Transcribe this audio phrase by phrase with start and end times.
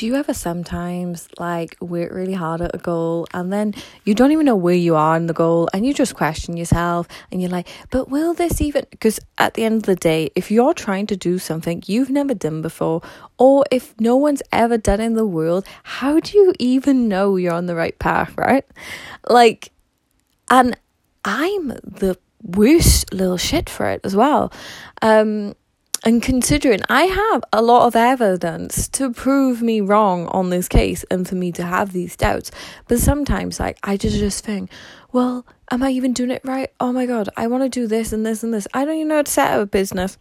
[0.00, 3.74] do you ever sometimes like work really hard at a goal and then
[4.06, 7.06] you don't even know where you are in the goal and you just question yourself
[7.30, 8.86] and you're like, but will this even?
[8.88, 12.32] Because at the end of the day, if you're trying to do something you've never
[12.32, 13.02] done before,
[13.36, 17.52] or if no one's ever done in the world, how do you even know you're
[17.52, 18.64] on the right path, right?
[19.28, 19.70] Like,
[20.48, 20.78] and
[21.26, 24.50] I'm the worst little shit for it as well.
[25.02, 25.54] Um,
[26.02, 31.04] and considering I have a lot of evidence to prove me wrong on this case
[31.10, 32.50] and for me to have these doubts,
[32.88, 34.70] but sometimes like I just just think,
[35.12, 36.72] well, am I even doing it right?
[36.80, 38.66] Oh my god, I want to do this and this and this.
[38.72, 40.16] I don't even know how to set up a business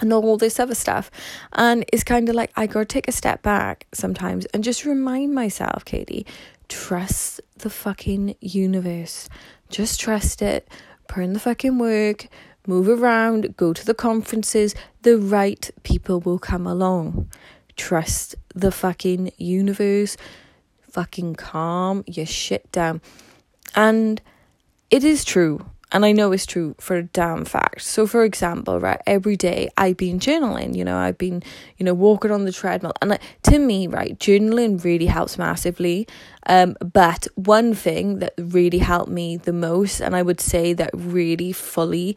[0.00, 1.10] and all this other stuff.
[1.52, 5.34] And it's kind of like I gotta take a step back sometimes and just remind
[5.34, 6.26] myself, Katie,
[6.68, 9.28] trust the fucking universe.
[9.68, 10.68] Just trust it.
[11.08, 12.28] Put in the fucking work
[12.66, 17.30] move around, go to the conferences, the right people will come along.
[17.76, 20.16] Trust the fucking universe.
[20.82, 23.00] Fucking calm your shit down.
[23.74, 24.20] And
[24.90, 25.64] it is true.
[25.92, 27.82] And I know it's true for a damn fact.
[27.82, 31.42] So, for example, right, every day I've been journaling, you know, I've been,
[31.76, 32.94] you know, walking on the treadmill.
[33.02, 36.08] And like, to me, right, journaling really helps massively.
[36.46, 40.90] Um, but one thing that really helped me the most, and I would say that
[40.94, 42.16] really fully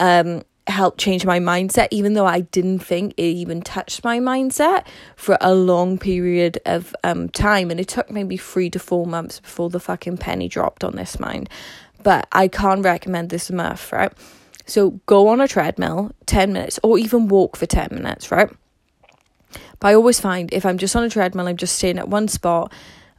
[0.00, 4.84] um, helped change my mindset, even though I didn't think it even touched my mindset
[5.16, 7.70] for a long period of um, time.
[7.70, 11.20] And it took maybe three to four months before the fucking penny dropped on this
[11.20, 11.48] mind.
[12.02, 14.12] But I can't recommend this enough, right?
[14.66, 18.50] So go on a treadmill 10 minutes or even walk for 10 minutes, right?
[19.80, 22.28] But I always find if I'm just on a treadmill, I'm just staying at one
[22.28, 22.72] spot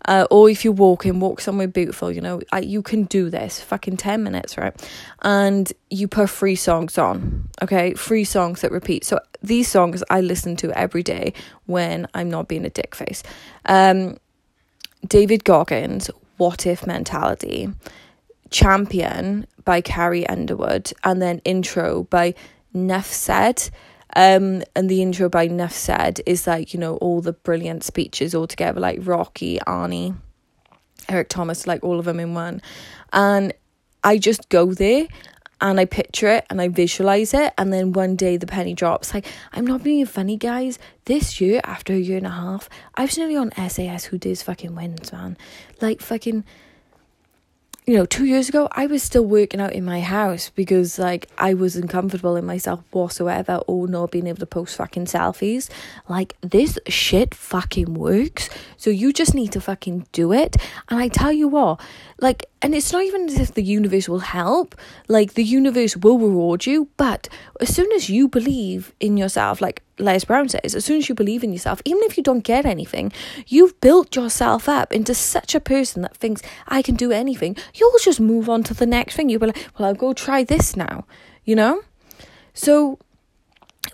[0.05, 3.61] uh, or if you're walking, walk somewhere beautiful, you know, I, you can do this
[3.61, 4.73] fucking 10 minutes, right?
[5.21, 7.93] And you put free songs on, okay?
[7.93, 9.05] Free songs that repeat.
[9.05, 11.33] So these songs I listen to every day
[11.67, 13.23] when I'm not being a dick face.
[13.65, 14.17] Um,
[15.07, 17.69] David Goggins, What If Mentality,
[18.53, 22.35] Champion by Carrie Underwood, and then Intro by
[22.71, 23.69] Nuff Said.
[24.15, 28.35] Um, and the intro by Nuff Said is like, you know, all the brilliant speeches
[28.35, 30.15] all together, like Rocky, Arnie,
[31.09, 32.61] Eric Thomas, like all of them in one.
[33.11, 33.53] And
[34.03, 35.07] I just go there
[35.59, 39.15] and I picture it and I visualize it, and then one day the penny drops.
[39.15, 40.77] Like, I'm not being funny, guys.
[41.05, 44.43] This year, after a year and a half, I was nearly on SAS Who Dares
[44.43, 45.37] Fucking Wins, man.
[45.81, 46.43] Like, fucking
[47.85, 51.27] you know, two years ago, I was still working out in my house because, like,
[51.37, 55.69] I wasn't comfortable in myself whatsoever or not being able to post fucking selfies.
[56.07, 58.49] Like, this shit fucking works.
[58.77, 60.55] So you just need to fucking do it.
[60.87, 61.81] And I tell you what,
[62.19, 64.73] like, and it's not even as if the universe will help.
[65.09, 66.87] Like, the universe will reward you.
[66.95, 67.27] But
[67.59, 71.13] as soon as you believe in yourself, like, Les Brown says, as soon as you
[71.13, 73.11] believe in yourself, even if you don't get anything,
[73.47, 77.57] you've built yourself up into such a person that thinks, I can do anything.
[77.73, 79.27] You'll just move on to the next thing.
[79.27, 81.05] You'll be like, well, I'll go try this now,
[81.43, 81.81] you know?
[82.53, 82.97] So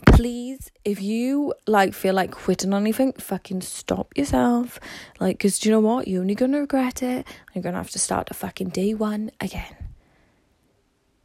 [0.06, 4.80] please, if you like feel like quitting on anything, fucking stop yourself.
[5.20, 6.08] Like, because do you know what?
[6.08, 7.26] You're only to regret it.
[7.54, 9.76] You're to have to start a fucking day one again.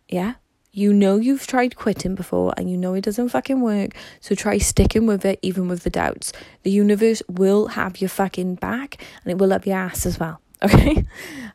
[0.09, 0.35] Yeah?
[0.71, 3.95] You know you've tried quitting before and you know it doesn't fucking work.
[4.21, 6.33] So try sticking with it, even with the doubts.
[6.65, 10.41] The universe will have your fucking back and it will have your ass as well.
[10.63, 11.05] Okay?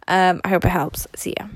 [0.08, 1.08] Um, I hope it helps.
[1.16, 1.48] See ya.